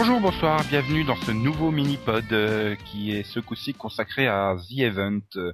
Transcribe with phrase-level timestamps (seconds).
[0.00, 4.78] Bonjour, bonsoir, bienvenue dans ce nouveau mini-pod euh, qui est ce coup-ci consacré à The
[4.78, 5.52] Event, euh,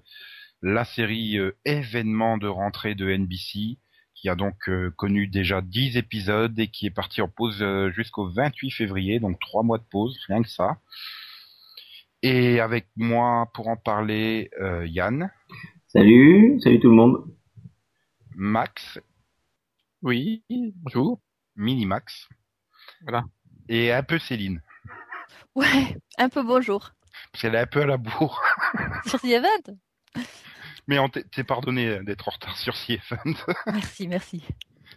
[0.60, 3.78] la série euh, événement de rentrée de NBC,
[4.14, 7.90] qui a donc euh, connu déjà 10 épisodes et qui est parti en pause euh,
[7.92, 10.76] jusqu'au 28 février, donc 3 mois de pause, rien que ça.
[12.20, 15.30] Et avec moi pour en parler, euh, Yann,
[15.86, 17.34] Salut, salut tout le monde.
[18.34, 19.00] Max,
[20.02, 21.22] Oui, bonjour.
[21.56, 22.28] Minimax,
[23.04, 23.24] Voilà.
[23.68, 24.62] Et un peu Céline,
[25.54, 26.90] Ouais, un peu bonjour.
[27.32, 28.40] parce qu'elle est un peu à la bourre.
[29.06, 29.76] Sur The Event
[30.88, 33.34] Mais on t'est t'es pardonné d'être en retard sur The Event.
[33.66, 34.42] Merci, merci.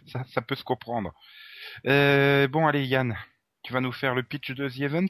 [0.06, 1.12] ça, ça peut se comprendre.
[1.86, 3.16] Euh, bon, allez, Yann,
[3.62, 5.06] tu vas nous faire le pitch de The Event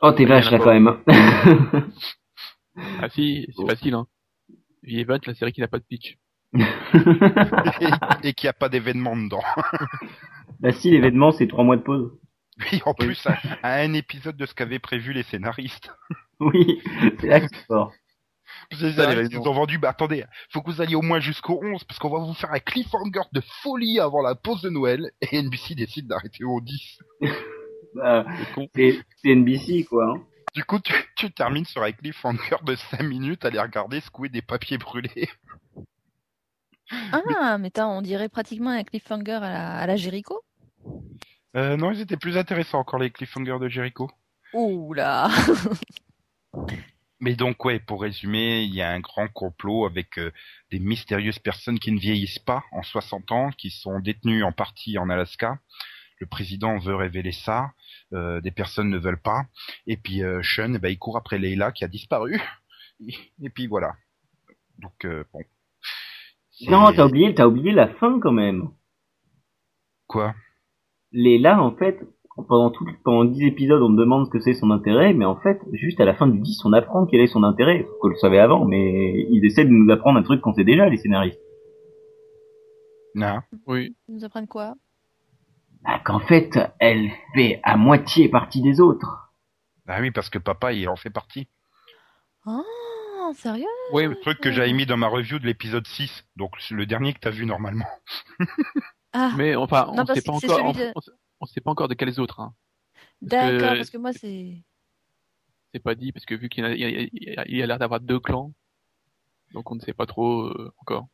[0.00, 0.98] Oh, t'es vache là quand même.
[3.02, 3.66] Ah si, c'est Oh.
[3.68, 4.06] facile, hein.
[4.84, 6.16] The Event, la série qui n'a pas de pitch.
[6.54, 9.42] et, n'y a pas d'événement dedans.
[10.60, 12.18] bah si, l'événement c'est trois mois de pause.
[12.58, 15.90] Oui, en plus, à, à un épisode de ce qu'avaient prévu les scénaristes.
[16.40, 16.82] Oui,
[17.20, 17.92] c'est là que c'est fort.
[18.72, 22.10] Ils ont vendu, bah attendez, faut que vous alliez au moins jusqu'au 11, parce qu'on
[22.10, 26.08] va vous faire un cliffhanger de folie avant la pause de Noël, et NBC décide
[26.08, 26.98] d'arrêter au 10.
[27.94, 28.68] Bah, C'est con.
[28.74, 30.06] c'est c'est NBC quoi.
[30.16, 30.26] hein.
[30.54, 34.28] Du coup, tu, tu termines sur un cliffhanger de 5 minutes à aller regarder secouer
[34.30, 35.28] des papiers brûlés.
[37.12, 40.40] Ah, mais t'as, on dirait pratiquement un cliffhanger à la, à la Jericho.
[41.56, 44.10] Euh, non, ils étaient plus intéressants encore, les cliffhangers de Jericho.
[44.54, 45.30] Ouh là
[47.20, 50.32] Mais donc ouais, pour résumer, il y a un grand complot avec euh,
[50.72, 54.98] des mystérieuses personnes qui ne vieillissent pas en 60 ans, qui sont détenues en partie
[54.98, 55.58] en Alaska.
[56.22, 57.72] Le président veut révéler ça,
[58.12, 59.46] euh, des personnes ne veulent pas.
[59.88, 62.40] Et puis euh, Sean, eh ben, il court après Leila qui a disparu.
[63.40, 63.94] Et, puis voilà.
[64.78, 65.42] Donc euh, bon.
[66.68, 68.68] Non, t'as oublié, t'as oublié la fin quand même.
[70.06, 70.34] quoi?
[71.12, 71.98] Les là en fait,
[72.48, 75.36] pendant tout, pendant 10 épisodes on me demande ce que c'est son intérêt, mais en
[75.36, 77.84] fait, juste à la fin du 10 on apprend quel est son intérêt.
[77.84, 80.64] Faut qu'on le savait avant, mais ils essaient de nous apprendre un truc qu'on sait
[80.64, 81.40] déjà les scénaristes.
[83.14, 83.40] Non.
[83.66, 83.94] Oui.
[84.08, 84.74] Ils nous apprennent quoi?
[85.84, 89.32] Bah, qu'en fait, elle fait à moitié partie des autres.
[89.86, 91.48] Ah oui, parce que papa, il en fait partie.
[92.46, 92.62] Ah,
[93.34, 93.66] sérieux?
[93.92, 97.12] Oui, Le truc que j'avais mis dans ma review de l'épisode 6, donc le dernier
[97.12, 97.86] que t'as vu normalement.
[99.12, 101.88] Ah, mais enfin, on parce sait pas encore, de- on, sait- on sait pas encore
[101.88, 102.54] de quels autres, hein.
[103.20, 104.62] d'accord, que- parce que moi c'est...
[105.74, 107.44] C'est pas dit, parce que vu qu'il y a, il y a- il y a-
[107.48, 108.52] il y a l'air d'avoir deux clans,
[109.52, 111.08] donc on ne sait pas trop euh, encore.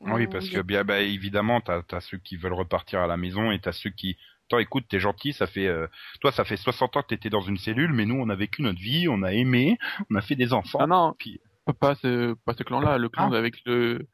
[0.00, 3.52] Oui, parce que bien, bah, évidemment, t'as as ceux qui veulent repartir à la maison
[3.52, 4.16] et t'as ceux qui.
[4.48, 5.66] Toi, écoute, t'es gentil, ça fait.
[5.68, 5.86] euh,
[6.20, 8.62] Toi, ça fait 60 ans que t'étais dans une cellule, mais nous, on a vécu
[8.62, 9.78] notre vie, on a aimé,
[10.10, 10.78] on a fait des enfants.
[10.82, 13.36] Ah non, puis- pas- pas ce, pas ce clan-là, le clan Ah.
[13.38, 14.08] avec le,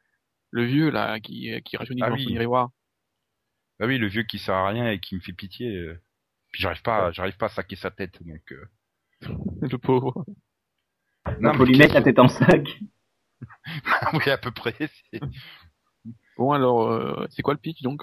[0.51, 2.23] le vieux là qui, qui rajeunit Ah dans oui.
[2.25, 2.69] son miroir.
[3.79, 5.75] Bah oui, le vieux qui sert à rien et qui me fait pitié.
[5.75, 6.01] euh,
[6.51, 8.51] Puis j'arrive pas, j'arrive pas à saquer sa tête, donc.
[8.51, 8.67] euh,
[9.61, 10.25] Le pauvre.
[11.39, 12.79] Non, faut mais lui mettre la tête en sac.
[14.13, 14.75] oui, à peu près.
[16.37, 18.01] Bon alors, euh, c'est quoi le pitch donc?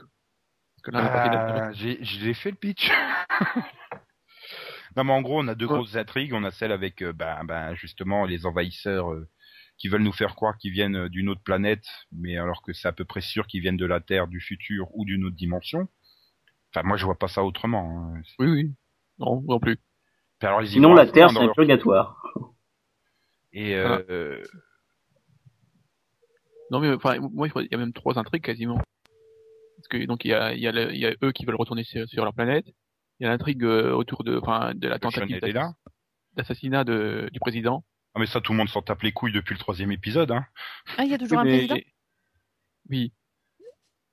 [0.94, 2.91] Euh, j'ai j'ai fait le pitch.
[4.97, 5.75] non mais en gros on a deux Ouais.
[5.78, 6.34] grosses intrigues.
[6.34, 9.26] On a celle avec euh, ben, ben, justement les envahisseurs euh,
[9.78, 12.88] qui veulent nous faire croire qu'ils viennent euh, d'une autre planète, mais alors que c'est
[12.88, 15.88] à peu près sûr qu'ils viennent de la Terre, du futur ou d'une autre dimension.
[16.75, 18.12] Enfin moi je vois pas ça autrement.
[18.14, 18.20] hein.
[18.38, 18.75] Oui, oui.
[19.19, 19.78] Non, non plus.
[20.41, 22.22] Alors, Sinon, la Terre, c'est un leur- purgatoire.
[23.53, 24.42] Et euh, euh,
[26.70, 28.76] Non mais enfin, moi il y a même trois intrigues quasiment.
[29.76, 31.44] Parce que donc il y a, il y a, le- il y a eux qui
[31.44, 32.66] veulent retourner sur, sur leur planète.
[33.19, 35.72] Il y a l'intrigue euh, autour de, enfin, de la tentative est là.
[36.34, 37.84] d'assassinat de, du président.
[38.16, 40.31] Ah mais ça tout le monde s'en tape les couilles depuis le troisième épisode.
[40.31, 40.46] Hein.
[40.96, 41.76] Ah, il y a toujours un président?
[42.88, 43.12] Oui.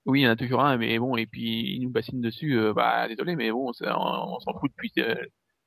[0.05, 2.57] Oui, il y en a toujours un, mais bon, et puis il nous bassine dessus,
[2.59, 5.15] euh, bah désolé, mais bon, ça, on, on s'en fout depuis euh,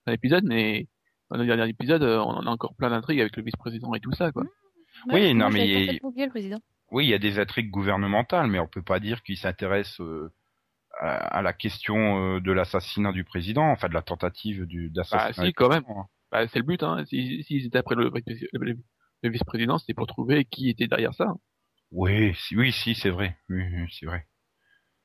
[0.04, 0.86] un épisode, mais
[1.30, 4.00] dans le dernier épisode, euh, on en a encore plein d'intrigues avec le vice-président et
[4.00, 4.42] tout ça, quoi.
[5.06, 6.58] Ouais, Oui, non, mais- oublié le président.
[6.90, 10.30] Oui, il y a des intrigues gouvernementales, mais on peut pas dire qu'ils s'intéressent euh,
[11.00, 15.32] à, à la question euh, de l'assassinat du président, enfin de la tentative d'assassinat.
[15.34, 15.82] Bah, si, quand même.
[15.82, 16.08] président, hein.
[16.36, 17.02] Bah, c'est le but, hein.
[17.06, 18.12] S'ils si, étaient après le,
[18.52, 18.76] le,
[19.22, 21.32] le vice-président, c'était pour trouver qui était derrière ça.
[21.92, 23.38] Oui, si, oui, si, c'est vrai.
[23.48, 24.26] Oui, oui, c'est vrai.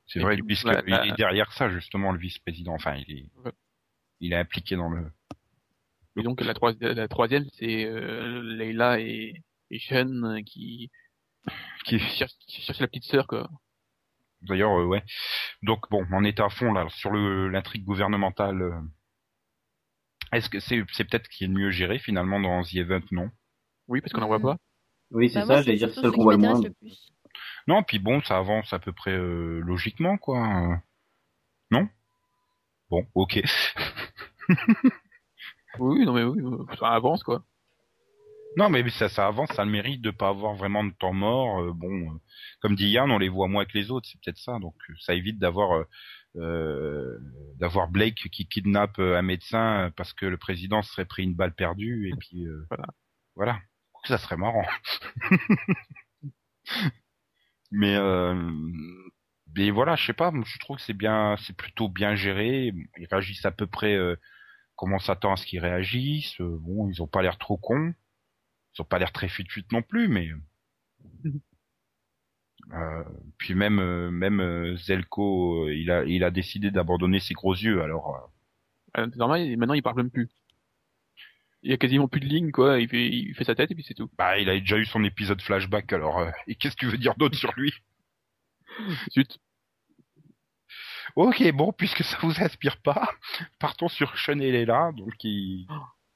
[0.04, 2.74] C'est vrai, puis, puisque la- il est derrière ça justement le vice-président.
[2.74, 3.52] Enfin, il est, Ouais.
[4.20, 5.10] il est impliqué dans le.
[6.16, 9.32] Et donc la, troi- la troisième, c'est euh, Leila et,
[9.70, 10.90] et Sean euh, qui,
[11.86, 13.48] Qui, qui, cherchent, qui cherchent la petite sœur, quoi.
[14.42, 15.02] d'ailleurs, euh, ouais.
[15.62, 18.60] Donc bon, on est à fond là sur l'intrigue gouvernementale.
[18.60, 18.80] euh.
[20.32, 23.30] Est-ce que c'est c'est peut-être qui est le mieux géré finalement dans The Event, non?
[23.88, 24.44] Oui, parce qu'on n'en voit Mhm.
[24.44, 24.56] pas.
[25.10, 26.60] Oui, c'est Bah, ça, j'allais dire celui qu'on voit le moins.
[27.68, 30.80] Non, puis bon, ça avance à peu près euh, logiquement, quoi.
[31.70, 31.88] Non?
[32.90, 33.40] Bon, ok.
[35.78, 36.42] Oui, non mais oui,
[36.78, 37.42] ça avance quoi.
[38.58, 41.14] Non, mais ça, ça avance, ça a le mérite de pas avoir vraiment de temps
[41.14, 41.60] mort.
[41.62, 42.18] euh, bon, euh,
[42.60, 44.58] comme dit Yann, on les voit moins que les autres, c'est peut-être ça.
[44.58, 45.84] Donc, ça évite d'avoir
[46.34, 51.34] d'avoir Blake qui kidnappe euh, un médecin parce que le président se serait pris une
[51.34, 52.86] balle perdue et puis euh, Voilà.
[53.36, 53.60] voilà.
[54.04, 54.66] Ça serait marrant.
[57.70, 58.34] mais euh,
[59.54, 62.72] mais voilà, je sais pas, je trouve que c'est bien, c'est plutôt bien géré.
[62.98, 64.16] Ils réagissent à peu près euh,
[64.76, 66.40] comme on s'attend à ce qu'ils réagissent.
[66.40, 67.92] Euh, bon, ils ont pas l'air trop cons.
[68.76, 70.30] Ils ont pas l'air très fut non plus, mais
[72.72, 73.04] euh,
[73.38, 77.82] puis même euh, même euh, Zelko, il a il a décidé d'abandonner ses gros yeux.
[77.82, 78.32] Alors
[78.96, 80.28] euh, C'est normal, maintenant il parle même plus.
[81.62, 83.74] Il y a quasiment plus de lignes quoi, il fait, il fait sa tête et
[83.74, 84.10] puis c'est tout.
[84.18, 85.92] bah il a déjà eu son épisode flashback.
[85.92, 87.72] Alors euh, et qu'est-ce que tu veux dire d'autre sur lui?
[89.12, 89.38] Zut.
[91.14, 93.10] Ok, bon, puisque ça vous inspire pas,
[93.58, 95.66] partons sur Sean et donc qui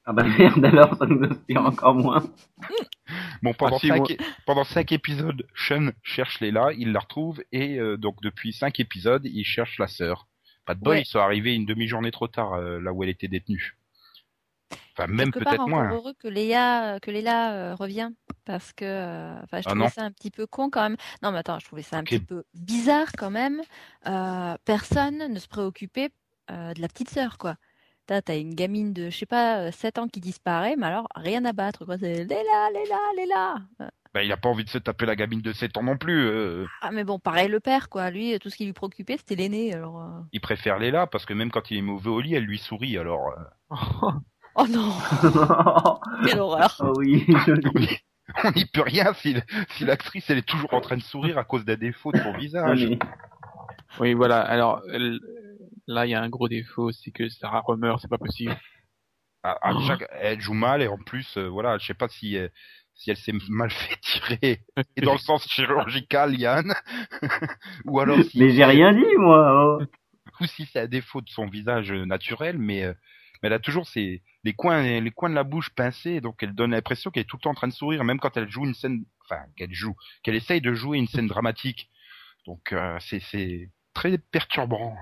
[0.09, 2.23] Ah bah merde alors, ça nous inspire encore moins.
[3.43, 4.07] Bon, pendant, Ah, si, cinq, moi-
[4.45, 9.25] pendant cinq épisodes, Sean cherche Leila, il la retrouve, et euh, donc depuis cinq épisodes,
[9.25, 10.27] il cherche la sœur.
[10.65, 11.01] Pas de bol, Ouais.
[11.01, 13.77] ils sont arrivés une demi-journée trop tard, euh, là où elle était détenue.
[14.97, 15.91] Enfin, même peut-être moins.
[15.91, 18.09] heureux que Léa, que Léla euh, revient.
[18.45, 20.97] Parce que, euh, enfin, je Ah trouvais ça un petit peu con quand même.
[21.21, 23.61] Non, mais attends, je trouvais ça un petit peu bizarre quand même.
[24.07, 26.09] Euh, personne ne se préoccupait
[26.49, 27.57] euh, de la petite sœur, quoi.
[28.07, 31.07] T'as, t'as une gamine de, je sais pas, euh, 7 ans qui disparaît, mais alors
[31.15, 31.97] rien à battre, quoi.
[31.97, 33.55] C'est Léla, Léla, Léla.
[33.81, 35.97] Euh, Bah, il a pas envie de se taper la gamine de 7 ans non
[35.97, 36.25] plus.
[36.25, 38.09] euh, Ah, mais bon, pareil le père, quoi.
[38.09, 39.73] Lui, tout ce qui lui préoccupait, c'était l'aîné.
[39.73, 42.45] Alors, euh, il préfère Leila, parce que même quand il est mauvais au lit, elle
[42.45, 43.27] lui sourit, alors...
[43.37, 44.11] euh,
[44.55, 44.93] oh non,
[46.25, 46.77] quelle horreur.
[46.79, 47.89] oh oui, joli.
[48.45, 49.35] on n'y peut rien si,
[49.71, 52.31] si l'actrice, elle est toujours en train de sourire à cause d'un défaut de son
[52.33, 52.89] Ah, visage.
[53.99, 55.19] Oui voilà, alors elle-
[55.87, 58.57] là il y a un gros défaut, c'est que Sarah Romer, c'est pas possible.
[59.43, 62.37] Ah, ah, Jack, elle joue mal, et en plus, euh, voilà, je sais pas si...
[62.37, 62.49] euh,
[62.95, 64.61] si elle s'est mal fait tirer,
[64.95, 66.73] et dans le sens chirurgical, Yann,
[67.85, 69.79] ou alors si, Mais j'ai rien dit, moi.
[69.79, 69.83] oh.
[70.41, 72.93] ou si c'est un défaut de son visage naturel, mais, euh,
[73.41, 76.55] mais elle a toujours ses, les coins, les coins de la bouche pincés, donc elle
[76.55, 78.65] donne l'impression qu'elle est tout le temps en train de sourire, même quand elle joue
[78.65, 81.89] une scène, enfin, qu'elle joue, qu'elle essaye de jouer une scène dramatique.
[82.47, 84.95] Donc, euh, c'est, c'est très perturbant.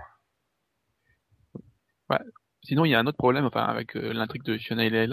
[2.63, 5.09] Sinon il y a un autre problème enfin avec euh, l'intrigue de Shona et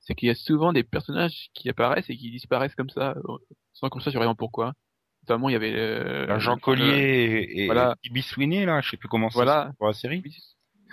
[0.00, 3.36] c'est qu'il y a souvent des personnages qui apparaissent et qui disparaissent comme ça, euh,
[3.72, 4.74] sans qu'on sache vraiment pourquoi.
[5.22, 7.96] Notamment il y avait euh, Jean Collier et, voilà.
[8.04, 9.68] et Ibi Sweeney, là, je sais plus comment ça Voilà.
[9.70, 10.22] c'est pour la série.
[10.24, 10.32] Oui,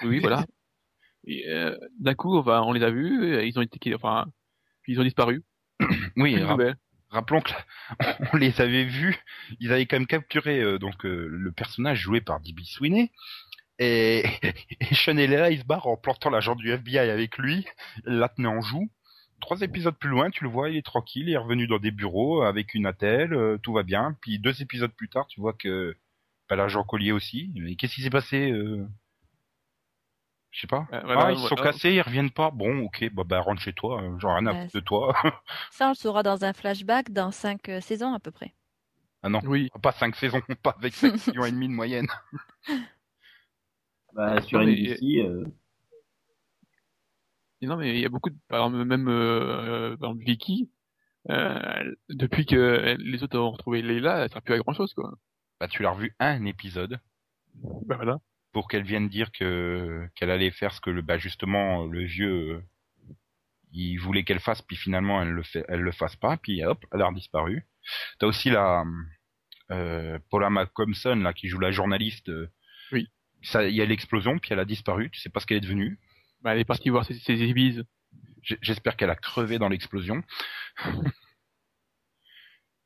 [0.05, 0.45] oui, voilà.
[1.27, 4.25] Et, euh, D'un coup, enfin, on les a vus, euh, ils ont été, enfin,
[4.87, 5.43] ils ont disparu.
[6.15, 6.55] Oui, ra-
[7.09, 7.65] rappelons que là,
[8.33, 9.17] on les avait vus,
[9.59, 12.61] ils avaient quand même capturé euh, donc euh, le personnage joué par D.B.
[12.63, 13.11] Sweeney
[13.81, 14.23] et,
[14.79, 17.65] et Leila, ils se barrent en plantant l'agent du FBI avec lui,
[18.05, 18.89] il la tenait en joue.
[19.39, 21.89] Trois épisodes plus loin, tu le vois, il est tranquille, il est revenu dans des
[21.89, 24.15] bureaux avec une attelle, euh, tout va bien.
[24.21, 25.97] Puis deux épisodes plus tard, tu vois que
[26.47, 27.51] bah, l'agent Collier aussi.
[27.55, 28.87] Mais qu'est-ce qui s'est passé euh...
[30.51, 30.85] Je sais pas.
[30.93, 32.51] Euh, ah, ils se sont cassés, ils reviennent pas.
[32.51, 35.15] Bon, ok, bah, bah rentre chez toi, euh, j'en ai rien à foutre de toi.
[35.71, 38.53] Ça, on le saura dans un flashback dans 5 saisons à peu près.
[39.23, 39.39] ah non.
[39.45, 39.71] Oui.
[39.81, 42.07] Pas cinq saisons, pas avec 5 millions et demi de moyenne.
[44.13, 45.45] Bah, sur Non, mais- NBC, euh,
[47.63, 50.71] non, mais il y a beaucoup de, par exemple, même, euh, dans Vicky,
[51.29, 55.13] euh, depuis que les autres ont retrouvé Leila, elle sert plus à grand chose, quoi.
[55.59, 56.99] Bah tu l'as revu un épisode
[57.85, 58.17] Bah voilà.
[58.51, 62.53] pour qu'elle vienne dire que qu'elle allait faire ce que le bah justement le vieux
[62.55, 62.61] euh,
[63.71, 66.83] il voulait qu'elle fasse puis finalement elle le fait elle le fasse pas puis hop
[66.91, 67.67] elle a redisparu.
[68.17, 68.83] T'as aussi la
[69.69, 72.29] euh, Paula McCompson là qui joue la journaliste.
[72.29, 72.47] euh,
[72.91, 73.07] Oui.
[73.43, 75.99] Il y a l'explosion puis elle a disparu, tu sais pas ce qu'elle est devenue.
[76.41, 77.83] Bah, elle est partie voir ses, ses ibises.
[78.43, 80.23] J- J'espère qu'elle a crevé dans l'explosion.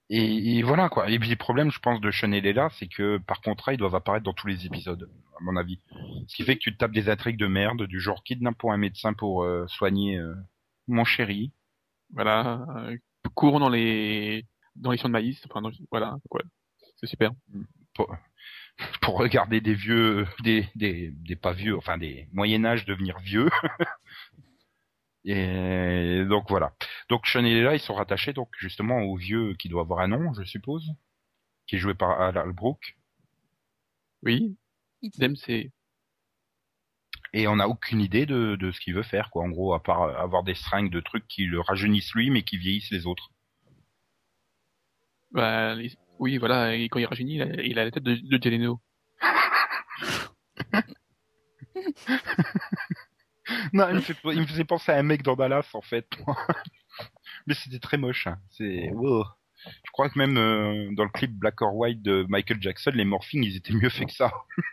[0.09, 1.09] Et, et voilà quoi.
[1.09, 3.77] Et puis le problème, je pense, de Sean et Leila, c'est que par contrat, ils
[3.77, 5.09] doivent apparaître dans tous les épisodes,
[5.39, 5.79] à mon avis.
[6.27, 8.77] Ce qui fait que tu te tapes des intrigues de merde, du genre kidnappons un
[8.77, 10.35] médecin pour euh, soigner euh,
[10.87, 11.51] mon chéri.
[12.13, 12.63] Voilà.
[12.77, 12.97] Euh,
[13.33, 14.45] courons dans les,
[14.75, 15.41] dans les champs de maïs.
[15.49, 16.17] Enfin, dans- voilà.
[16.29, 16.41] Quoi.
[16.97, 17.31] C'est super.
[19.01, 23.49] pour regarder des vieux, des, des, des pas vieux, enfin des Moyen Âge devenir vieux.
[25.25, 26.73] et donc voilà.
[27.09, 30.07] Donc Sean et Leila, ils sont rattachés donc justement au vieux qui doit avoir un
[30.07, 30.93] nom, je suppose,
[31.67, 32.97] qui est joué par Al Albrook.
[34.23, 34.57] Oui.
[35.13, 35.71] C'est,
[37.33, 39.43] Et on n'a aucune idée de, de ce qu'il veut faire, quoi.
[39.43, 42.57] En gros, à part avoir des seringues de trucs qui le rajeunissent lui, mais qui
[42.57, 43.29] vieillissent les autres.
[45.31, 46.75] bah, les- oui, voilà.
[46.75, 48.81] Et quand il rajeunit, il a, il a la tête de, de Jeleno.
[53.73, 56.07] non, il me, fait, il me faisait penser à un mec dans Dallas en fait.
[57.47, 58.27] Mais c'était très moche.
[58.27, 58.37] Hein.
[58.49, 59.23] C'est wow.
[59.65, 63.05] Je crois que même euh, dans le clip Black or White de Michael Jackson, les
[63.05, 64.31] morphings ils étaient mieux faits que ça.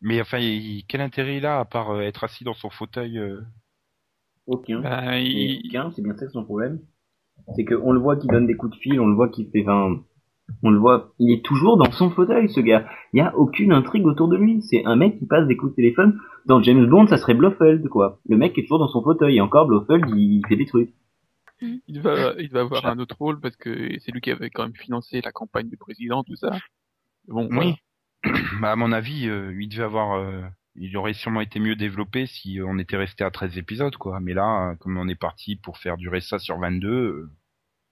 [0.00, 3.18] Mais enfin, il- quel intérêt il a à part euh, être assis dans son fauteuil
[3.18, 3.40] euh,
[4.46, 4.80] Aucun.
[4.80, 5.62] Bah, il...
[5.68, 6.80] Aucun, c'est bien ça son problème.
[7.56, 9.62] C'est qu'on le voit qui donne des coups de fil, on le voit qui fait,
[9.62, 10.00] enfin,
[10.62, 12.86] on le voit, il est toujours dans son fauteuil, ce gars.
[13.12, 14.62] Il y a aucune intrigue autour de lui.
[14.62, 16.18] C'est un mec qui passe des coups de téléphone.
[16.46, 18.20] Dans James Bond, ça serait Blofeld, quoi.
[18.28, 19.36] Le mec est toujours dans son fauteuil.
[19.36, 20.92] Et encore, Blofeld, il fait des trucs.
[21.60, 24.62] il va, il va avoir un autre rôle parce que c'est lui qui avait quand
[24.62, 26.50] même financé la campagne du président, tout ça.
[27.28, 27.70] Bon, voilà.
[27.70, 27.76] Oui.
[28.60, 30.42] bah, à mon avis, euh, il devait avoir, euh,
[30.76, 34.20] il aurait sûrement été mieux développé si on était resté à 13 épisodes, quoi.
[34.20, 37.30] Mais là, comme on est parti pour faire durer ça sur 22, euh,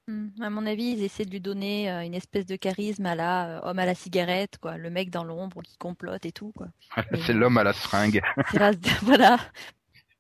[0.09, 0.29] Hmm.
[0.41, 3.59] À mon avis, ils essaient de lui donner euh, une espèce de charisme à la
[3.59, 4.79] euh, homme à la cigarette, quoi.
[4.79, 6.69] Le mec dans l'ombre qui complote et tout, quoi.
[7.27, 8.23] c'est l'homme à la seringue.
[9.03, 9.37] Voilà.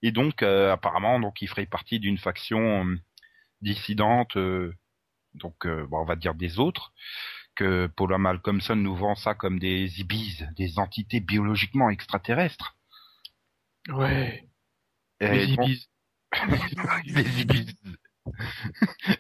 [0.02, 2.96] Et donc, euh, apparemment, donc, il ferait partie d'une faction euh,
[3.62, 4.74] dissidente, euh,
[5.32, 6.92] donc, bon, on va dire des autres,
[7.58, 12.76] que Paula Malcolmson nous vend ça comme des ibis, des entités biologiquement extraterrestres.
[13.88, 14.48] Ouais.
[15.20, 15.90] Et Les bon, ibis.
[17.06, 17.74] les ibis.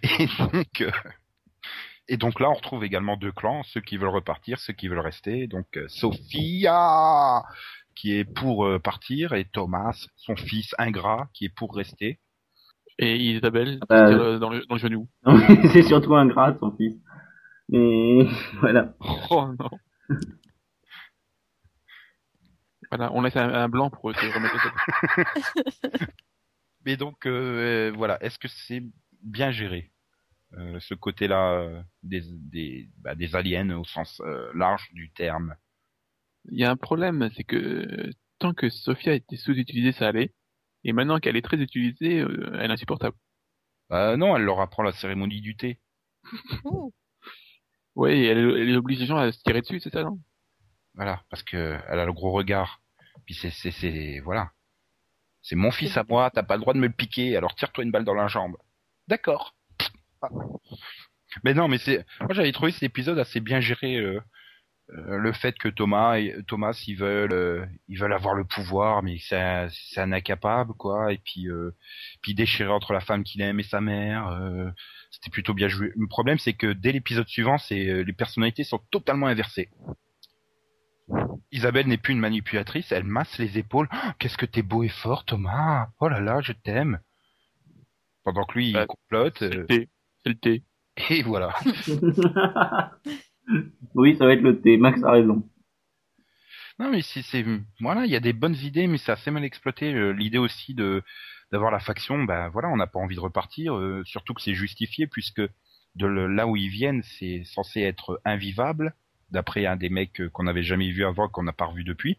[0.04, 0.90] et donc, euh,
[2.06, 5.00] et donc là, on retrouve également deux clans, ceux qui veulent repartir, ceux qui veulent
[5.00, 5.48] rester.
[5.48, 7.42] Donc, euh, Sophia,
[7.96, 12.20] qui est pour euh, partir, et Thomas, son fils ingrat, qui est pour rester.
[13.00, 15.08] Et Isabelle, Euh, tire, euh, dans, le, dans le genou.
[15.72, 16.94] c'est surtout un gras, son fils.
[17.68, 18.26] Mais,
[18.60, 18.94] voilà.
[19.30, 19.70] Oh non.
[22.90, 24.58] Voilà, on laisse un, un blanc pour se remettre au
[25.90, 26.08] top.
[26.84, 28.82] Mais donc, euh, voilà, est-ce que c'est
[29.22, 29.92] bien géré
[30.54, 35.56] euh, ce côté-là euh, des, des, bah, des aliens au sens euh, large du terme?
[36.50, 40.32] Il y a un problème, c'est que tant que Sophia était sous-utilisée, ça allait.
[40.84, 43.16] Et maintenant qu'elle est très utilisée, euh, elle est insupportable.
[43.92, 45.80] euh, Non, elle leur apprend la cérémonie du thé.
[48.06, 50.18] Et elle, elle oblige les gens à se tirer dessus, c'est ça, non?
[50.94, 52.80] Voilà, parce que elle a le gros regard.
[53.24, 54.50] Puis c'est, c'est, c'est, voilà.
[55.42, 57.84] C'est mon fils à moi, t'as pas le droit de me le piquer, alors tire-toi
[57.84, 58.56] une balle dans la jambe.
[59.06, 59.54] D'accord.
[60.22, 60.28] Ah.
[61.44, 63.96] Mais non, mais c'est, moi j'avais trouvé cet épisode assez bien géré.
[63.96, 64.20] euh,
[64.90, 69.02] euh, le fait que Thomas, et, Thomas, ils veulent, euh, ils veulent avoir le pouvoir,
[69.02, 71.12] mais c'est un, c'est un incapable, quoi.
[71.12, 71.74] Et puis, euh,
[72.22, 74.28] puis déchirer entre la femme qu'il aime et sa mère.
[74.28, 74.70] euh,
[75.10, 75.92] c'était plutôt bien joué.
[75.96, 79.70] Le problème, c'est que dès l'épisode suivant, c'est euh, les personnalités sont totalement inversées.
[81.50, 83.88] Isabelle n'est plus une manipulatrice, elle masse les épaules.
[83.92, 87.00] Oh, Qu'est-ce que t'es beau et fort, Thomas Oh là là, je t'aime.
[88.24, 89.36] Pendant que lui, il complote.
[89.38, 89.88] C'est euh, le thé.
[90.22, 90.62] C'est le thé.
[91.08, 91.54] et voilà.
[93.94, 94.76] oui, ça va être le thé.
[94.76, 95.48] Max a raison.
[96.78, 97.44] Non, mais c'est, c'est,
[97.80, 99.92] voilà, il y a des bonnes idées, mais c'est assez mal exploité.
[99.92, 101.02] Euh, L'idée aussi de
[101.50, 104.52] d'avoir la faction, ben voilà, on n'a pas envie de repartir, euh, surtout que c'est
[104.54, 108.94] justifié puisque de le- là où ils viennent, c'est censé être invivable,
[109.30, 112.18] d'après un des mecs euh, qu'on n'avait jamais vu avant, qu'on n'a pas revu depuis.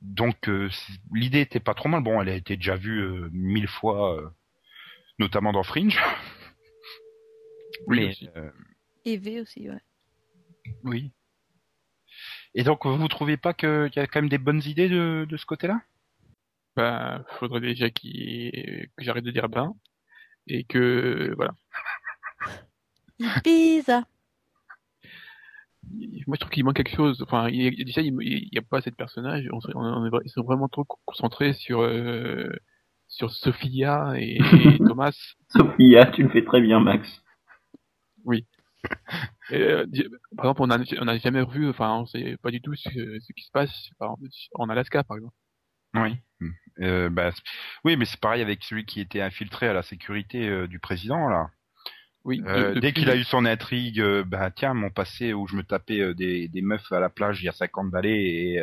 [0.00, 0.70] Donc euh,
[1.12, 2.02] l'idée était pas trop mal.
[2.04, 4.28] Bon, elle a été déjà vue euh, mille fois, euh,
[5.18, 5.98] notamment dans Fringe.
[7.88, 8.28] Oui, mais aussi.
[8.36, 8.50] euh,
[9.04, 9.80] Et V aussi, ouais.
[10.84, 11.12] Oui.
[12.54, 15.36] Et donc vous trouvez pas qu'il y a quand même des bonnes idées de, de
[15.36, 15.80] ce côté-là?
[16.76, 19.74] Bah, faudrait déjà qu'il que j'arrête de dire ben.
[20.46, 21.54] Et que, voilà.
[23.44, 24.04] Pizza.
[26.26, 27.22] Moi, je trouve qu'il manque quelque chose.
[27.22, 29.48] Enfin, il y a, déjà, il il y a pas assez de personnages.
[29.52, 32.50] On, ils sont vraiment trop concentrés sur, euh,
[33.08, 35.16] sur Sophia et, et Thomas.
[35.48, 37.22] Sophia, tu le fais très bien, Max.
[39.50, 39.86] Et, euh,
[40.36, 42.88] par exemple, on a, on a jamais revu, enfin, on sait pas du tout ce,
[42.88, 45.34] ce qui se passe par exemple, en Alaska, par exemple.
[45.94, 46.16] Oui.
[46.80, 47.30] Euh, bah,
[47.84, 51.28] oui, mais c'est pareil avec celui qui était infiltré à la sécurité euh, du président
[51.28, 51.50] là.
[52.24, 52.38] Oui.
[52.40, 56.14] De- dès qu'il a eu son intrigue, bah tiens, mon passé où je me tapais
[56.14, 58.60] des, des meufs à la plage il y a 50 balais et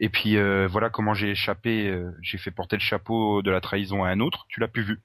[0.00, 0.36] et puis
[0.68, 4.46] voilà comment j'ai échappé, j'ai fait porter le chapeau de la trahison à un autre.
[4.48, 5.00] Tu l'as plus vu.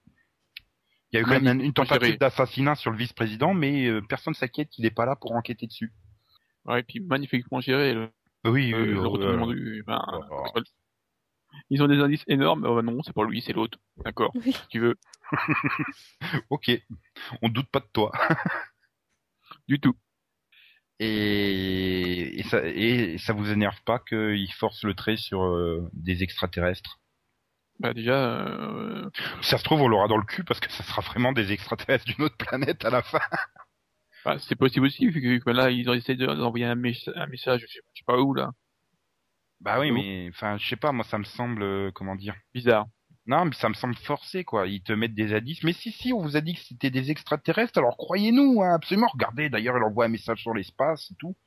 [1.14, 4.02] Il y a eu quand même une, une tentative d'assassinat sur le vice-président, mais euh,
[4.02, 5.94] personne s'inquiète qu'il n'est pas là pour enquêter dessus.
[6.66, 7.94] Ouais, et puis magnifiquement géré.
[7.94, 8.10] Le,
[8.46, 10.02] Oui, euh, oui, le oui, retournement euh, du, ben,
[10.32, 10.44] oh.
[11.70, 12.66] Ils ont des indices énormes.
[12.66, 13.78] Oh, non, c'est pas lui, c'est l'autre.
[14.04, 14.32] D'accord.
[14.34, 14.54] Oui.
[14.54, 14.96] Si tu veux.
[16.50, 16.72] ok,
[17.44, 18.12] on doute pas de toi.
[19.68, 19.96] Du tout.
[21.00, 26.24] Et, et, ça, et ça vous énerve pas qu'il force le trait sur euh, des
[26.24, 27.00] extraterrestres?
[27.80, 29.10] Bah déjà, euh,
[29.42, 32.06] Ça se trouve, on l'aura dans le cul parce que ça sera vraiment des extraterrestres
[32.06, 33.20] d'une autre planète à la fin.
[34.26, 37.28] bah, c'est possible aussi, vu que, là, ils ont essayé de- d'envoyer un, mess- un
[37.28, 38.52] message, je sais, je sais pas où, là.
[39.60, 42.36] Bah oui, mais enfin, je sais pas, moi ça me semble, euh, comment dire?
[42.54, 42.86] Bizarre.
[43.26, 44.68] Non, mais ça me semble forcé, quoi.
[44.68, 45.64] Ils te mettent des indices.
[45.64, 49.08] Mais si, si, on vous a dit que c'était des extraterrestres, alors croyez-nous, hein, absolument.
[49.14, 51.38] Regardez, d'ailleurs, il envoie un message sur l'espace et tout.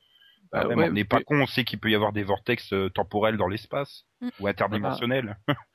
[0.51, 2.13] Bah, Bah ouais, mais on n'est pas mais- con, on sait qu'il peut y avoir
[2.13, 4.05] des vortex euh, temporels dans l'espace.
[4.21, 4.29] Mm.
[4.39, 5.37] Ou interdimensionnels.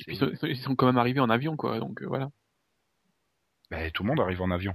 [0.00, 1.78] Et puis, ils sont, quand même arrivés en avion, quoi.
[1.80, 2.30] Donc euh, voilà.
[3.70, 4.74] Bah, tout le monde arrive en avion.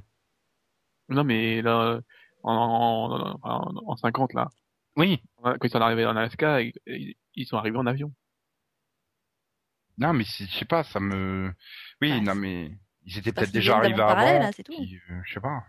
[1.09, 1.99] Non, mais là,
[2.43, 4.49] en, en, en, en 50, là,
[4.97, 5.21] Oui.
[5.43, 6.73] quand ils sont arrivés en Alaska, ils,
[7.35, 8.11] ils sont arrivés en avion.
[9.97, 11.51] Non, mais je sais pas, ça me...
[12.01, 12.71] Oui, Bah, non, mais...
[13.05, 14.15] Ils étaient peut-être déjà arrivés avant.
[14.45, 14.73] hein, c'est tout.
[14.73, 15.63] puis, euh, je sais pas.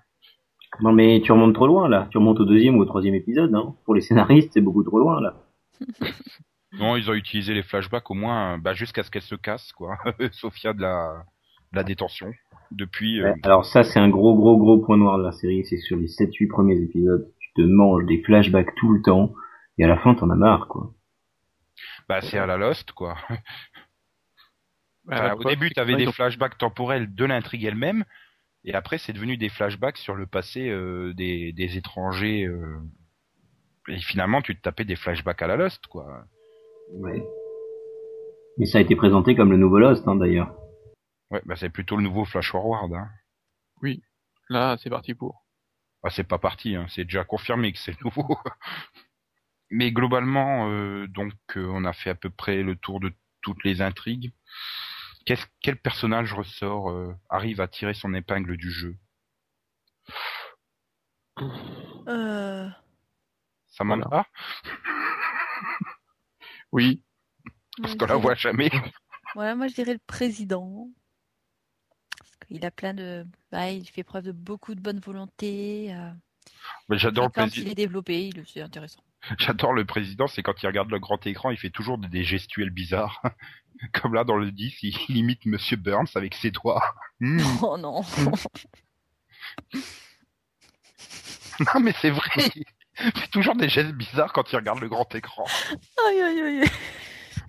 [0.81, 2.09] Non mais tu remontes trop loin là.
[2.11, 3.55] Tu remontes au deuxième ou au troisième épisode.
[3.55, 3.75] Hein.
[3.85, 5.35] Pour les scénaristes, c'est beaucoup trop loin là.
[6.73, 9.99] Non, ils ont utilisé les flashbacks au moins bah, jusqu'à ce qu'elle se casse, quoi.
[10.33, 11.25] Sophia de la,
[11.73, 12.33] de la détention.
[12.71, 13.21] Depuis...
[13.21, 15.65] euh, alors ça c'est un gros gros gros point noir de la série.
[15.67, 17.31] C'est sur les 7-8 premiers épisodes.
[17.41, 19.35] Tu te manges des flashbacks tout le temps.
[19.79, 20.95] Et à la fin t'en as marre quoi.
[22.09, 23.17] Bah, c'est à la Lost, quoi.
[25.05, 28.05] Bah, au début, c'est tu avais que des flashbacks temporels de l'intrigue elle-même,
[28.65, 32.45] et après, c'est devenu des flashbacks sur le passé euh, des, des étrangers.
[32.45, 32.79] euh,
[33.89, 36.25] Et finalement, tu te tapais des flashbacks à la Lost, quoi.
[36.93, 37.27] Ouais.
[38.59, 40.55] Mais ça a été présenté comme le nouveau Lost hein, d'ailleurs.
[41.31, 42.93] Ouais, bah c'est plutôt le nouveau Flash Forward.
[42.93, 43.09] Hein.
[44.49, 45.47] Là, c'est parti pour.
[46.05, 46.87] Ah, c'est pas parti, hein.
[46.89, 48.37] c'est déjà confirmé que c'est nouveau.
[49.71, 53.65] Mais globalement, euh, donc, euh, on a fait à peu près le tour de toutes
[53.65, 54.33] les intrigues.
[55.61, 58.97] Quel personnage ressort, euh, arrive à tirer son épingle du jeu?
[62.09, 62.69] Euh,
[63.69, 64.25] Ça manque Voilà.
[64.25, 64.29] pas
[66.73, 67.03] Oui.
[67.81, 68.71] Parce qu'on la voit jamais.
[69.35, 70.89] Voilà, moi je dirais le président.
[72.19, 73.27] Parce qu'il a plein de.
[73.51, 75.95] Bah, il fait preuve de beaucoup de bonne volonté.
[75.95, 76.11] Euh...
[76.89, 77.67] Mais j'adore le quand président.
[77.67, 79.03] il est développé, il c'est intéressant.
[79.39, 82.71] J'adore le président, c'est quand il regarde le grand écran, il fait toujours des- gestuels
[82.71, 83.23] bizarres.
[83.93, 86.83] Comme là dans le 10, il, imite Monsieur Burns avec ses doigts.
[87.21, 87.39] Hmm.
[87.63, 88.03] Oh non
[91.61, 92.51] Non mais c'est vrai,
[93.15, 95.45] il fait toujours des gestes bizarres quand il regarde le grand écran.
[96.09, 96.71] Aïe aïe aïe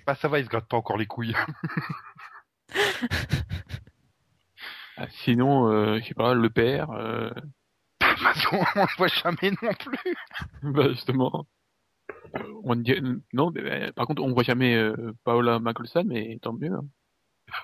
[0.05, 1.35] Bah ça va, il se gratte pas encore les couilles.
[4.97, 7.31] Ah, Sinon, euh, je sais pas, le père, euh,
[7.99, 10.15] Parce qu'on on le voit jamais non plus.
[10.61, 11.47] bah justement.
[12.35, 12.95] Euh, On dit,
[13.33, 16.73] non, mais, par contre, on voit jamais euh, Paola Mackelson, mais tant mieux.
[16.73, 16.85] hein.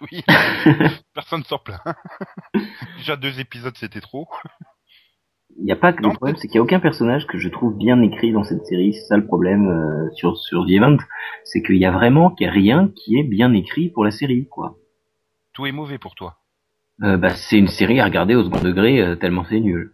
[0.02, 0.24] Oui,
[1.14, 1.82] personne s'en plaint.
[2.98, 4.28] Déjà deux épisodes c'était trop.
[5.58, 7.38] Il y a pas que Non, le problème, c'est qu'il y a aucun personnage que
[7.38, 8.94] je trouve bien écrit dans cette série.
[8.94, 10.98] C'est ça le problème euh, sur sur The Event,
[11.44, 14.12] c'est qu'il y a vraiment qu'il y a rien qui est bien écrit pour la
[14.12, 14.78] série, quoi.
[15.54, 16.38] Tout est mauvais pour toi.
[17.04, 19.94] Euh, bah, c'est une série à regarder au second degré euh, tellement c'est nul.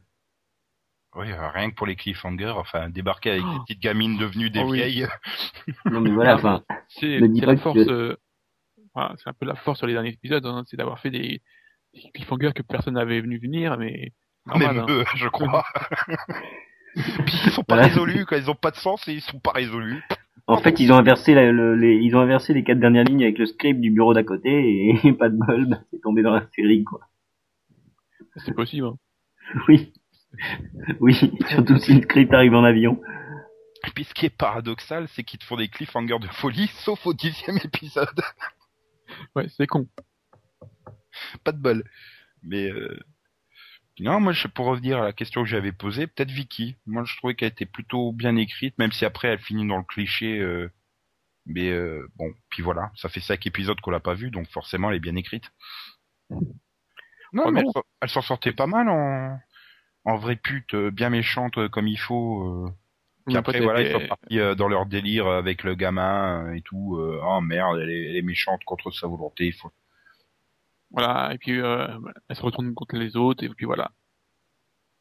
[1.16, 3.62] Oui, rien que pour les cliffhangers, enfin débarquer avec des Oh.
[3.66, 4.78] petites gamines devenues des Oh oui.
[4.80, 5.08] vieilles.
[5.86, 8.18] Non mais voilà, enfin, C'est la que force, euh,
[8.94, 11.42] voilà, c'est un peu la force sur les derniers épisodes, hein, c'est d'avoir fait des,
[11.94, 14.12] des cliffhangers que personne n'avait venu venir, mais
[14.46, 14.76] normal.
[14.76, 14.86] Même hein.
[14.90, 15.66] eux, je crois.
[16.96, 17.88] Puis ils sont pas Voilà.
[17.90, 20.02] résolus, quand ils ont pas de sens et ils sont pas résolus.
[20.48, 23.24] en fait ils ont inversé la- le- les ils ont inversé les quatre dernières lignes
[23.24, 26.34] avec le script du bureau d'à côté et pas de bol, bah, c'est tombé dans
[26.34, 27.02] la série quoi.
[28.38, 28.88] C'est possible.
[28.88, 28.98] hein.
[29.68, 29.94] Oui.
[31.00, 31.14] Oui,
[31.50, 33.02] surtout si le script arrive en avion.
[33.88, 37.06] Et puis ce qui est paradoxal, c'est qu'ils te font des cliffhangers de folie, sauf
[37.08, 38.22] au dixième épisode.
[39.36, 39.88] Ouais, c'est con.
[41.44, 41.84] pas de bol.
[42.44, 43.00] Mais euh...
[44.00, 46.76] non, moi, je, pour revenir à la question que j'avais posée, peut-être Vicky.
[46.86, 49.84] Moi, je trouvais qu'elle était plutôt bien écrite, même si après elle finit dans le
[49.84, 50.40] cliché.
[50.40, 50.70] euh,
[51.48, 54.90] Mais euh, bon, puis voilà, ça fait cinq épisodes qu'on l'a pas vue, donc forcément,
[54.92, 55.52] elle est bien écrite.
[57.34, 59.40] Non, Oh mais elle, s'en- elle s'en sortait pas mal en
[60.06, 62.66] en vraie pute, euh, bien méchante euh, comme il faut.
[62.68, 62.72] euh.
[63.28, 66.62] Puis après, voilà, ils sont partis euh, dans leur délire avec le gamin euh, et
[66.64, 66.98] tout.
[66.98, 69.48] euh, oh merde, elle est, elle est méchante contre sa volonté.
[69.48, 69.72] Il faut...
[70.92, 71.88] Voilà, et puis euh,
[72.30, 73.92] elle se retourne contre les autres, et puis voilà.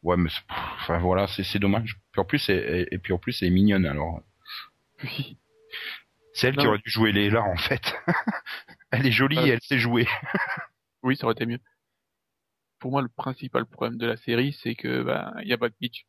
[0.02, 0.30] Ouais, mais
[0.80, 1.96] enfin voilà, c'est c'est dommage.
[2.12, 3.86] Puis en plus, elle- et puis en plus, elle est mignonne.
[3.86, 4.20] Alors,
[5.02, 5.38] Oui.
[6.32, 7.94] c'est elle qui aurait dû jouer Léla en fait.
[8.90, 10.06] elle est jolie et elle sait jouer.
[11.02, 11.58] Oui, ça aurait été mieux.
[12.78, 15.68] Pour moi, le principal problème de la série, c'est que bah il y a pas
[15.68, 16.06] de pitch.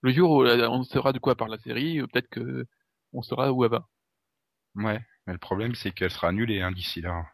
[0.00, 2.66] Le jour où euh, on saura de quoi parle la série, euh, peut-être que
[3.12, 3.86] on saura où elle va.
[4.74, 7.26] Ouais, mais le problème, c'est qu'elle sera annulée hein, d'ici là.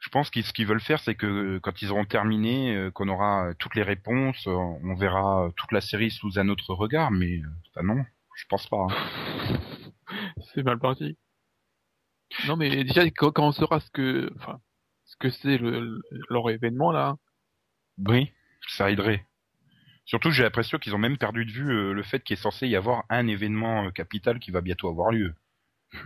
[0.00, 3.08] Je pense qu'ils ce qu'ils veulent faire, c'est que quand ils auront terminé, euh, qu'on
[3.08, 7.10] aura euh, toutes les réponses, euh, on verra toute la série sous un autre regard.
[7.12, 7.40] Mais
[7.74, 8.78] bah non, je pense pas.
[8.78, 8.88] hein.
[10.54, 11.16] C'est mal parti.
[12.42, 14.60] Non, mais déjà quand, quand on saura ce que, enfin,
[15.04, 17.16] ce que c'est le, le- leur événement là,
[17.98, 18.32] Oui,
[18.66, 19.24] ça aiderait.
[20.06, 22.68] Surtout, j'ai l'impression qu'ils ont même perdu de vue euh, le fait qu'il est censé
[22.68, 25.34] y avoir un événement capital qui va bientôt avoir lieu.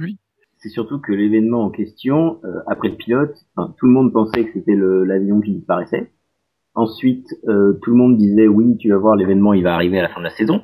[0.00, 0.18] oui,
[0.64, 4.46] c'est surtout que l'événement en question, euh, après le pilote, enfin, tout le monde pensait
[4.46, 6.10] que c'était l'avion qui disparaissait.
[6.74, 10.02] Ensuite, euh, tout le monde disait oui, tu vas voir, l'événement il va arriver à
[10.02, 10.62] la fin de la saison.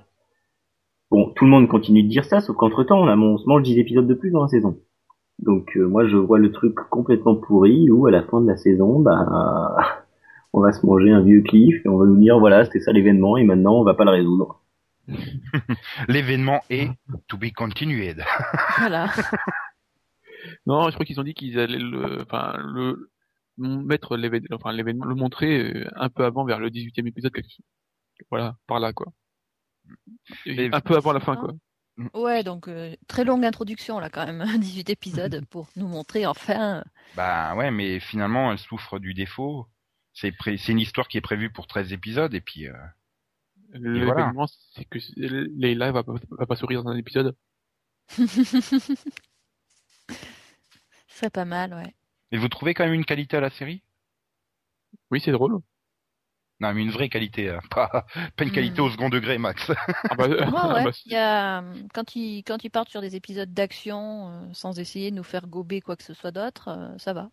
[1.11, 3.47] Bon, tout le monde continue de dire ça, sauf qu'entre temps, on, a, on se
[3.47, 4.79] mange 10 épisodes de plus dans la saison.
[5.39, 8.57] Donc euh, moi, je vois le truc complètement pourri où à la fin de la
[8.57, 9.77] saison, bah,
[10.55, 12.93] on va se manger un vieux cliff et on va nous dire voilà, c'était ça
[12.93, 14.63] l'événement et maintenant on va pas le résoudre.
[16.09, 16.89] L'événement est
[17.29, 18.23] to be continued.
[18.79, 19.11] Voilà.
[20.67, 23.11] Non, je crois qu'ils ont dit qu'ils allaient le, enfin, le,
[23.57, 27.33] mettre l'événement, enfin, l'événement, le montrer euh, un peu avant, vers le 18e épisode.
[28.31, 29.13] Voilà, par là, quoi.
[30.47, 31.53] Et- Un peu avant la fin, quoi.
[32.15, 36.83] Ouais, donc euh, très longue introduction là quand même, 18 épisodes pour nous montrer enfin.
[37.17, 39.67] Bah ouais, mais finalement, elle souffre du défaut.
[40.13, 42.73] C'est pré- c'est une histoire qui est prévue pour 13 épisodes et puis euh,
[43.73, 47.37] L'événement, c'est que Leila va pas, va pas sourire dans un épisode.
[51.21, 51.95] Serait pas mal, ouais.
[52.33, 53.85] Et vous trouvez quand même une qualité à la série?
[55.11, 55.61] Oui, c'est drôle.
[56.61, 57.61] Non, mais une vraie qualité, hein.
[57.71, 58.05] pas,
[58.37, 58.85] pas une qualité Hmm.
[58.85, 59.71] au second degré, Max.
[60.09, 60.85] Ah bah, Ouais, ah ouais.
[60.85, 64.53] bah, Il y a, euh, quand ils quand ils partent sur des épisodes d'action euh,
[64.53, 67.31] sans essayer de nous faire gober quoi que ce soit d'autre, euh, ça va.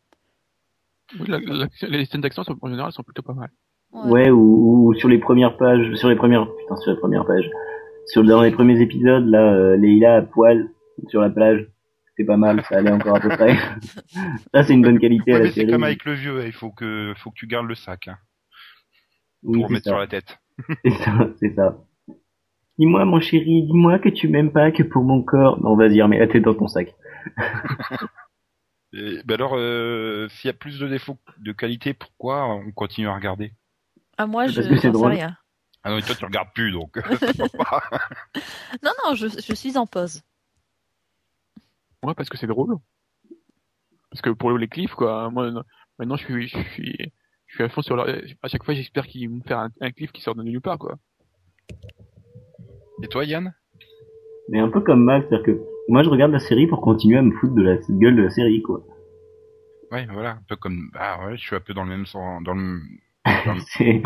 [1.19, 3.49] oui, la- la- les scènes d'action, en général, sont plutôt pas mal.
[3.93, 7.49] Ouais, ou, ou sur les premières pages, sur les premières, putain, sur les premières pages,
[8.07, 10.69] sur dans les premiers épisodes, là, euh, Leila à poil
[11.09, 11.67] sur la plage,
[12.17, 13.55] c'est pas mal, ça allait encore à peu près.
[14.53, 15.71] ça, c'est une bonne qualité à la mais c'est série.
[15.71, 18.17] comme avec le vieux, il faut que, faut que tu gardes le sac hein,
[19.43, 19.91] oui, pour mettre ça.
[19.91, 20.39] sur la tête.
[20.83, 21.77] C'est ça, c'est ça.
[22.79, 25.61] Dis-moi, mon chéri, dis-moi que tu m'aimes pas que pour mon corps.
[25.61, 26.95] Non, vas-y, remets la tête dans ton sac.
[28.93, 33.07] Et, ben alors, euh, s'il y a plus de défauts de qualité, pourquoi on continue
[33.07, 33.53] à regarder?
[34.17, 35.37] Ah moi je j'en sais rien.
[35.83, 36.97] Ah non, mais toi tu regardes plus, donc.
[38.81, 40.23] Non non, je, je suis en pause.
[42.03, 42.75] Ouais, parce que c'est drôle.
[44.11, 45.51] Parce que pour les cliffs, quoi, moi,
[45.99, 46.95] maintenant, je suis, je suis,
[47.47, 48.07] je suis à fond sur leur,
[48.41, 50.61] à chaque fois, j'espère qu'ils vont me faire un, un cliff qui sort de nulle
[50.61, 50.97] part, quoi.
[53.03, 53.53] Et toi, Yann?
[54.49, 57.21] Mais un peu comme Max, c'est-à-dire que moi, je regarde la série pour continuer à
[57.21, 58.83] me foutre de la gueule de la série, quoi.
[59.91, 60.89] Ouais, voilà, un peu comme.
[60.95, 62.79] Ah ouais, je suis un peu dans le même sens, dans le.
[63.73, 64.01] c'est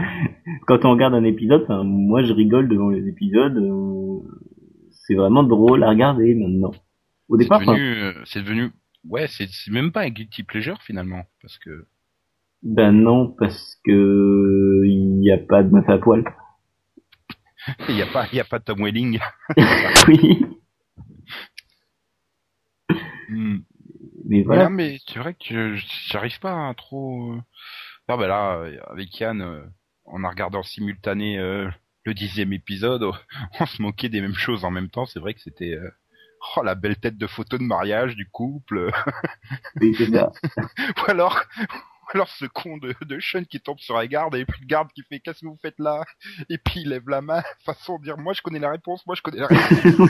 [0.67, 3.57] quand on regarde un épisode, moi, je rigole devant les épisodes.
[3.57, 4.19] euh,
[4.91, 6.71] C'est vraiment drôle à regarder maintenant.
[7.29, 8.71] Au départ, devenu, euh, c'est devenu.
[9.07, 11.87] Ouais, c'est même pas un guilty pleasure finalement, parce que.
[12.63, 16.23] ben non, parce que il y a pas de meuf à poil.
[17.89, 19.19] Il y a pas, il a pas de Tom Welling.
[20.07, 20.41] oui,
[23.29, 23.59] Hmm.
[24.25, 24.69] mais Voilà, voilà.
[24.69, 25.75] mais c'est vrai que
[26.09, 27.35] j'arrive pas à trop.
[28.07, 29.61] Ah ben là, avec Yann, euh,
[30.05, 31.69] on a regardé en simultané euh,
[32.03, 33.03] le dixième épisode.
[33.59, 35.05] On se moquait des mêmes choses en même temps.
[35.05, 35.75] C'est vrai que c'était.
[35.75, 35.89] euh,
[36.55, 38.91] Oh la belle tête de photo de mariage du couple.
[39.79, 39.95] Oui.
[39.99, 41.43] Ou alors,
[42.13, 44.67] ou alors ce con de, de Sean qui tombe sur la garde et puis le
[44.67, 46.03] garde qui fait qu'est-ce que vous faites là?
[46.49, 49.15] Et puis il lève la main façon de dire moi je connais la réponse, moi
[49.15, 50.09] je connais la réponse.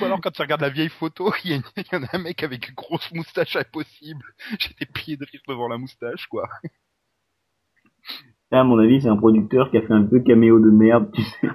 [0.00, 2.42] Ou alors quand tu regardes la vieille photo, y, il y en a un mec
[2.42, 4.24] avec une grosse moustache impossible.
[4.58, 6.48] J'étais plié de rire devant la moustache quoi.
[8.52, 11.10] Là, à mon avis, c'est un producteur qui a fait un peu caméo de merde,
[11.12, 11.48] tu sais.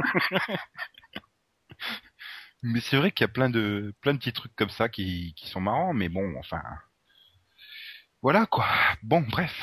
[2.63, 5.33] Mais c'est vrai qu'il y a plein de plein de petits trucs comme ça qui,
[5.35, 6.61] qui sont marrants, mais bon, enfin,
[8.21, 8.65] voilà quoi.
[9.03, 9.53] Bon, bref.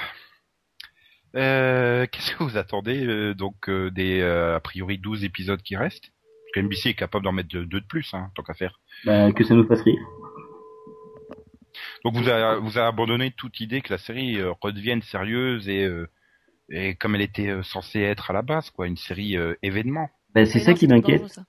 [1.37, 5.77] Euh, Qu'est-ce que vous attendez euh, donc euh, des euh, a priori 12 épisodes qui
[5.77, 6.11] restent?
[6.11, 8.81] Parce que NBC est capable d'en mettre deux, deux de plus, hein, tant qu'à faire.
[9.05, 10.01] Bah, que ça nous fasse rire.
[12.05, 15.85] Donc vous avez vous avez abandonné toute idée que la série euh, redevienne sérieuse et
[15.85, 16.09] euh,
[16.71, 20.11] et comme elle était euh, censée être à la base, quoi, une série euh, événement.
[20.35, 21.41] Bah, c'est ça non, qui m'inquiète.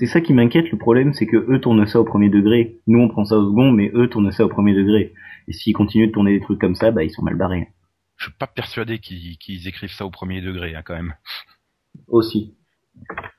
[0.00, 0.70] C'est ça qui m'inquiète.
[0.70, 2.80] Le problème, c'est que eux tournent ça au premier degré.
[2.86, 5.12] Nous, on prend ça au second, mais eux tournent ça au premier degré.
[5.46, 7.68] Et s'ils continuent de tourner des trucs comme ça, bah, ils sont mal barrés.
[8.16, 11.14] Je suis pas persuadé qu'ils écrivent ça au premier degré, hein, quand même.
[12.08, 12.56] Aussi.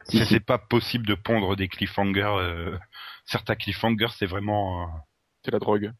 [0.04, 0.34] Si, C'est si.
[0.34, 2.36] c'est pas possible de pondre des cliffhangers.
[2.38, 2.78] euh,
[3.26, 4.86] certains cliffhangers, c'est vraiment, euh,
[5.43, 5.91] C'est la drogue.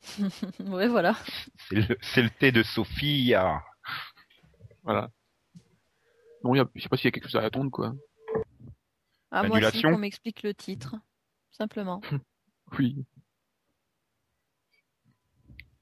[0.68, 1.16] ouais voilà.
[2.00, 3.34] c'est le, thé de Sophie.
[4.84, 5.10] Voilà.
[6.42, 7.92] Bon, je sais pas s'il y a quelque chose à attendre, quoi.
[9.30, 10.96] Ah moi si Annulation qu'on m'explique le titre,
[11.50, 12.00] simplement.
[12.78, 13.06] Oui.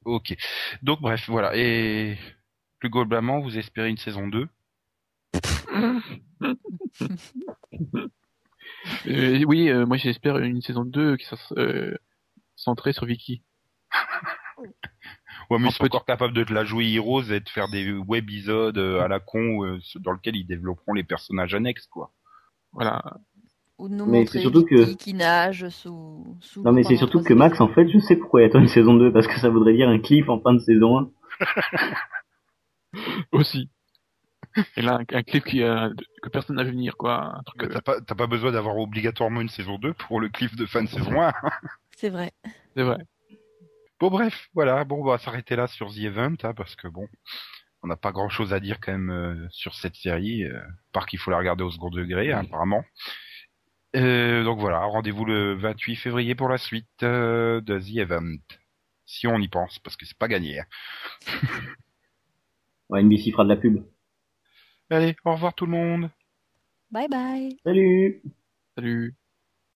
[0.04, 0.36] Ok.
[0.82, 1.56] Donc bref, voilà.
[1.56, 2.16] Et
[2.78, 4.48] plus globalement, vous espérez une saison 2
[9.08, 11.96] Euh, oui, euh, moi j'espère une saison 2 qui sera euh,
[12.54, 13.42] centrée sur Vicky.
[15.50, 17.92] Ouais, mais ils sont encore capables de te la jouer Heroes et de faire des
[17.92, 22.12] webisodes euh, à la con euh, dans lesquels ils développeront les personnages annexes, quoi.
[22.72, 23.02] Voilà.
[23.78, 26.82] Ou de nous Mais montrer c'est surtout que- Vicky qui nage sous, sous Non mais
[26.82, 29.26] c'est surtout que Max, en fait, je sais pourquoi il attend une saison 2, parce
[29.26, 31.10] que ça voudrait dire un cliff en fin de saison 1.
[33.32, 33.70] Aussi.
[34.76, 35.90] Et là, un, un clip qui, euh,
[36.22, 37.42] que personne n'a vu venir, quoi.
[37.60, 40.64] Euh, T'as pas, t'as pas besoin d'avoir obligatoirement une saison 2 pour le cliff de
[40.64, 41.32] fin de saison 1.
[41.98, 42.32] C'est vrai.
[42.74, 42.98] c'est vrai.
[44.00, 47.06] Bon bref, voilà, bon on va s'arrêter là sur The Event, hein, parce que bon,
[47.82, 50.60] on n'a pas grand chose à dire quand même euh, sur cette série, euh,
[50.92, 52.84] par qu'il faut la regarder au second degré, hein, apparemment.
[53.96, 58.36] Euh, donc voilà, rendez-vous le 28 février pour la suite euh, de The Event.
[59.06, 60.60] Si on y pense, parce que c'est pas gagné.
[60.60, 60.64] hein.
[62.88, 63.82] Ouais, NBC fera de la pub.
[64.90, 66.10] Allez, au revoir tout le monde
[66.90, 67.56] Bye bye.
[67.64, 68.22] Salut
[68.76, 69.14] Salut.